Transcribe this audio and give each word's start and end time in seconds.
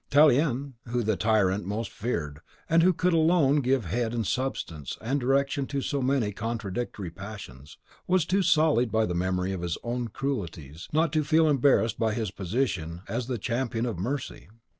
Tallien, 0.09 0.73
whom 0.87 1.03
the 1.03 1.15
tyrant 1.15 1.63
most 1.63 1.91
feared, 1.91 2.39
and 2.67 2.81
who 2.81 2.95
alone 3.09 3.57
could 3.57 3.63
give 3.63 3.85
head 3.85 4.15
and 4.15 4.25
substance 4.25 4.97
and 4.99 5.19
direction 5.19 5.67
to 5.67 5.79
so 5.79 6.01
many 6.01 6.31
contradictory 6.31 7.11
passions, 7.11 7.77
was 8.07 8.25
too 8.25 8.41
sullied 8.41 8.91
by 8.91 9.05
the 9.05 9.13
memory 9.13 9.51
of 9.51 9.61
his 9.61 9.77
own 9.83 10.07
cruelties 10.07 10.87
not 10.91 11.13
to 11.13 11.23
feel 11.23 11.47
embarrassed 11.47 11.99
by 11.99 12.15
his 12.15 12.31
position 12.31 13.03
as 13.07 13.27
the 13.27 13.37
champion 13.37 13.85
of 13.85 13.99
mercy. 13.99 14.49